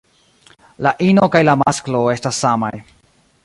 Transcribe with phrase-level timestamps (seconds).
[0.87, 2.75] La ino kaj la masklo estas samaj.